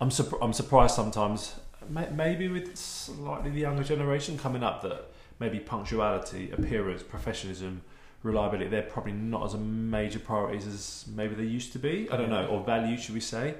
I'm 0.00 0.10
surprised 0.52 0.94
sometimes. 0.94 1.56
Maybe 1.90 2.48
with 2.48 2.76
slightly 2.76 3.50
the 3.50 3.60
younger 3.60 3.84
generation 3.84 4.38
coming 4.38 4.62
up, 4.62 4.80
that 4.82 5.10
maybe 5.38 5.58
punctuality, 5.58 6.50
appearance, 6.50 7.02
professionalism, 7.02 7.82
reliability, 8.24 8.68
they're 8.68 8.82
probably 8.82 9.12
not 9.12 9.44
as 9.44 9.54
a 9.54 9.58
major 9.58 10.18
priorities 10.18 10.66
as 10.66 11.04
maybe 11.14 11.36
they 11.36 11.44
used 11.44 11.72
to 11.74 11.78
be. 11.78 12.08
I 12.10 12.16
don't 12.16 12.30
know, 12.30 12.46
or 12.46 12.64
value, 12.64 12.96
should 12.96 13.14
we 13.14 13.20
say? 13.20 13.54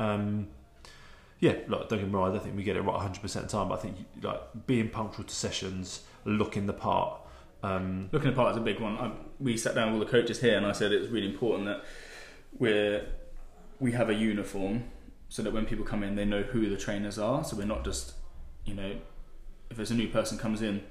Um, 0.00 0.48
yeah, 1.38 1.54
look, 1.68 1.88
don't 1.88 2.00
get 2.00 2.08
me 2.08 2.14
wrong. 2.14 2.30
I 2.30 2.32
don't 2.32 2.42
think 2.42 2.56
we 2.56 2.64
get 2.64 2.76
it 2.76 2.80
right 2.80 2.94
100 2.94 3.22
percent 3.22 3.44
of 3.44 3.50
the 3.52 3.56
time, 3.56 3.68
but 3.68 3.78
I 3.78 3.82
think 3.82 3.96
like 4.22 4.66
being 4.66 4.88
punctual 4.88 5.24
to 5.24 5.34
sessions, 5.34 6.02
looking 6.24 6.66
the 6.66 6.72
part. 6.72 7.20
Um, 7.62 8.08
Looking 8.12 8.34
part 8.34 8.52
is 8.52 8.56
a 8.56 8.60
big 8.60 8.80
one. 8.80 8.96
I, 8.98 9.12
we 9.40 9.56
sat 9.56 9.74
down 9.74 9.92
with 9.92 10.00
all 10.00 10.06
the 10.06 10.10
coaches 10.10 10.40
here, 10.40 10.56
and 10.56 10.64
I 10.66 10.72
said 10.72 10.92
it's 10.92 11.10
really 11.10 11.28
important 11.28 11.66
that 11.66 11.84
we're 12.58 13.06
we 13.80 13.92
have 13.92 14.08
a 14.08 14.14
uniform 14.14 14.84
so 15.28 15.42
that 15.42 15.52
when 15.52 15.66
people 15.66 15.84
come 15.84 16.02
in, 16.02 16.16
they 16.16 16.24
know 16.24 16.42
who 16.42 16.68
the 16.68 16.76
trainers 16.76 17.18
are. 17.18 17.44
So 17.44 17.56
we're 17.56 17.66
not 17.66 17.84
just, 17.84 18.14
you 18.64 18.74
know, 18.74 18.96
if 19.70 19.76
there's 19.76 19.90
a 19.90 19.94
new 19.94 20.08
person 20.08 20.38
comes 20.38 20.62
in, 20.62 20.82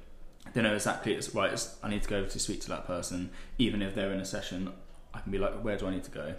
they 0.53 0.61
know 0.61 0.73
exactly 0.73 1.13
it's 1.13 1.33
right. 1.33 1.51
It's, 1.51 1.75
I 1.83 1.89
need 1.89 2.03
to 2.03 2.09
go 2.09 2.25
to 2.25 2.39
speak 2.39 2.61
to 2.61 2.69
that 2.69 2.85
person, 2.85 3.31
even 3.57 3.81
if 3.81 3.95
they're 3.95 4.11
in 4.11 4.19
a 4.19 4.25
session. 4.25 4.71
I 5.13 5.19
can 5.19 5.31
be 5.31 5.37
like, 5.37 5.63
where 5.63 5.77
do 5.77 5.87
I 5.87 5.91
need 5.91 6.03
to 6.03 6.11
go? 6.11 6.35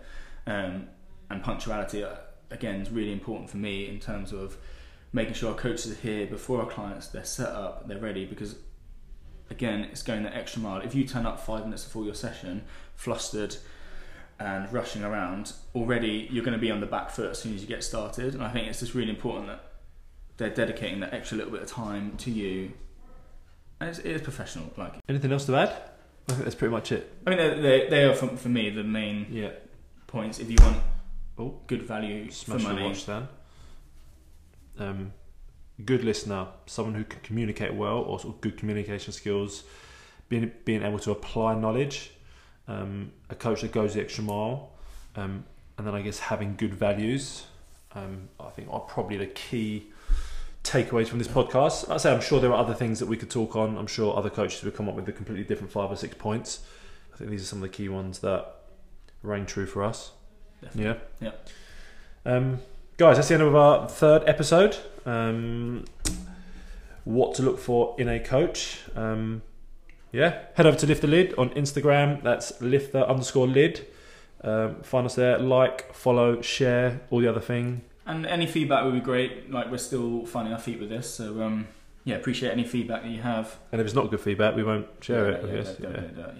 Um, 0.46 0.88
and 1.30 1.42
punctuality 1.42 2.04
uh, 2.04 2.16
again 2.50 2.80
is 2.80 2.90
really 2.90 3.12
important 3.12 3.50
for 3.50 3.56
me 3.58 3.88
in 3.88 4.00
terms 4.00 4.32
of 4.32 4.56
making 5.12 5.34
sure 5.34 5.50
our 5.50 5.56
coaches 5.56 5.92
are 5.92 6.00
here 6.00 6.26
before 6.26 6.60
our 6.60 6.68
clients. 6.68 7.08
They're 7.08 7.24
set 7.24 7.48
up, 7.48 7.88
they're 7.88 7.98
ready 7.98 8.24
because 8.24 8.56
again, 9.50 9.84
it's 9.90 10.02
going 10.02 10.22
the 10.22 10.34
extra 10.34 10.60
mile. 10.60 10.80
If 10.80 10.94
you 10.94 11.04
turn 11.04 11.26
up 11.26 11.40
five 11.40 11.64
minutes 11.64 11.84
before 11.84 12.04
your 12.04 12.14
session, 12.14 12.64
flustered 12.94 13.56
and 14.38 14.72
rushing 14.72 15.02
around, 15.02 15.52
already 15.74 16.28
you're 16.30 16.44
going 16.44 16.56
to 16.56 16.60
be 16.60 16.70
on 16.70 16.80
the 16.80 16.86
back 16.86 17.10
foot 17.10 17.30
as 17.30 17.38
soon 17.38 17.54
as 17.54 17.62
you 17.62 17.66
get 17.66 17.82
started. 17.82 18.34
And 18.34 18.42
I 18.42 18.50
think 18.50 18.68
it's 18.68 18.80
just 18.80 18.94
really 18.94 19.10
important 19.10 19.48
that 19.48 19.64
they're 20.36 20.50
dedicating 20.50 21.00
that 21.00 21.12
extra 21.12 21.36
little 21.36 21.52
bit 21.52 21.62
of 21.62 21.68
time 21.68 22.16
to 22.18 22.30
you. 22.30 22.72
It's, 23.80 23.98
it 24.00 24.06
is 24.06 24.22
professional. 24.22 24.72
Like, 24.76 24.94
anything 25.08 25.32
else 25.32 25.46
to 25.46 25.56
add? 25.56 25.68
I 26.28 26.32
think 26.32 26.44
that's 26.44 26.54
pretty 26.56 26.72
much 26.72 26.92
it. 26.92 27.12
I 27.26 27.30
mean, 27.30 27.38
they 27.38 27.60
they 27.60 27.88
they 27.88 28.04
are 28.04 28.14
for, 28.14 28.28
for 28.36 28.48
me 28.48 28.70
the 28.70 28.84
main 28.84 29.26
Yeah. 29.30 29.50
points. 30.06 30.38
If 30.40 30.50
you 30.50 30.56
want 30.60 30.76
Oh, 31.40 31.60
good 31.68 31.82
value 31.82 32.30
Smash 32.32 32.62
for 32.62 32.68
money, 32.68 32.82
watch 32.84 33.06
then. 33.06 33.28
Um, 34.78 35.12
good 35.84 36.02
listener, 36.04 36.48
someone 36.66 36.94
who 36.94 37.04
can 37.04 37.20
communicate 37.20 37.74
well, 37.74 37.98
or 37.98 38.18
sort 38.18 38.34
of 38.34 38.40
good 38.40 38.56
communication 38.56 39.12
skills, 39.12 39.62
being 40.28 40.50
being 40.64 40.82
able 40.82 40.98
to 41.00 41.12
apply 41.12 41.54
knowledge, 41.54 42.10
um, 42.66 43.12
a 43.30 43.34
coach 43.36 43.60
that 43.62 43.72
goes 43.72 43.94
the 43.94 44.00
extra 44.00 44.24
mile, 44.24 44.70
um, 45.16 45.44
and 45.78 45.86
then 45.86 45.94
I 45.94 46.02
guess 46.02 46.18
having 46.18 46.56
good 46.56 46.74
values. 46.74 47.44
Um, 47.92 48.28
I 48.38 48.50
think 48.50 48.68
are 48.70 48.80
probably 48.80 49.16
the 49.16 49.26
key 49.28 49.86
takeaways 50.68 51.08
from 51.08 51.18
this 51.18 51.28
podcast. 51.28 51.90
I 51.90 51.96
say 51.96 52.12
I'm 52.12 52.20
sure 52.20 52.40
there 52.40 52.52
are 52.52 52.58
other 52.58 52.74
things 52.74 52.98
that 52.98 53.06
we 53.06 53.16
could 53.16 53.30
talk 53.30 53.56
on. 53.56 53.76
I'm 53.78 53.86
sure 53.86 54.16
other 54.16 54.30
coaches 54.30 54.62
would 54.62 54.74
come 54.74 54.88
up 54.88 54.94
with 54.94 55.08
a 55.08 55.12
completely 55.12 55.44
different 55.44 55.72
five 55.72 55.90
or 55.90 55.96
six 55.96 56.14
points. 56.14 56.60
I 57.12 57.16
think 57.16 57.30
these 57.30 57.42
are 57.42 57.46
some 57.46 57.58
of 57.58 57.62
the 57.62 57.76
key 57.76 57.88
ones 57.88 58.18
that 58.20 58.54
rang 59.22 59.46
true 59.46 59.66
for 59.66 59.82
us. 59.82 60.12
Definitely. 60.62 61.00
Yeah. 61.20 61.30
Yeah. 62.24 62.32
Um, 62.32 62.60
guys, 62.96 63.16
that's 63.16 63.28
the 63.28 63.34
end 63.34 63.42
of 63.42 63.56
our 63.56 63.88
third 63.88 64.22
episode. 64.26 64.76
Um, 65.06 65.86
what 67.04 67.34
to 67.36 67.42
look 67.42 67.58
for 67.58 67.94
in 67.98 68.08
a 68.08 68.20
coach. 68.20 68.80
Um, 68.94 69.42
yeah, 70.12 70.42
head 70.54 70.66
over 70.66 70.76
to 70.76 70.86
Lift 70.86 71.00
the 71.00 71.06
Lid 71.06 71.34
on 71.38 71.50
Instagram. 71.50 72.22
That's 72.22 72.60
lift 72.60 72.92
the 72.92 73.08
underscore 73.08 73.46
lid. 73.46 73.86
Um, 74.42 74.82
find 74.82 75.06
us 75.06 75.14
there. 75.14 75.38
Like, 75.38 75.94
follow, 75.94 76.40
share, 76.42 77.00
all 77.10 77.20
the 77.20 77.28
other 77.28 77.40
thing. 77.40 77.82
And 78.08 78.26
any 78.26 78.46
feedback 78.46 78.84
would 78.84 78.94
be 78.94 79.00
great. 79.00 79.50
Like 79.52 79.70
we're 79.70 79.78
still 79.78 80.24
finding 80.26 80.52
our 80.52 80.58
feet 80.58 80.80
with 80.80 80.88
this, 80.88 81.08
so 81.14 81.42
um, 81.42 81.68
yeah, 82.04 82.16
appreciate 82.16 82.50
any 82.50 82.64
feedback 82.64 83.02
that 83.02 83.10
you 83.10 83.20
have. 83.22 83.56
And 83.70 83.80
if 83.80 83.86
it's 83.86 83.94
not 83.94 84.10
good 84.10 84.20
feedback, 84.20 84.56
we 84.56 84.64
won't 84.64 84.86
share 85.00 85.30
Yeah, 85.30 85.36
it. 85.36 85.44
I 85.44 85.48
yeah, 85.48 85.54
guess. 85.54 85.72
don't- 85.76 85.90
Yeah. 85.94 86.00
don't 86.00 86.16
do 86.16 86.22
that, 86.22 86.34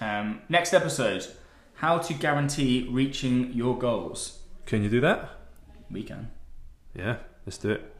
yeah. 0.00 0.20
Um, 0.20 0.42
next 0.48 0.72
episode: 0.74 1.26
How 1.74 1.98
to 1.98 2.12
guarantee 2.14 2.86
reaching 2.90 3.52
your 3.54 3.76
goals. 3.78 4.42
Can 4.66 4.82
you 4.84 4.90
do 4.90 5.00
that? 5.00 5.30
We 5.90 6.02
can. 6.02 6.30
Yeah, 6.94 7.16
let's 7.46 7.58
do 7.58 7.70
it. 7.70 7.94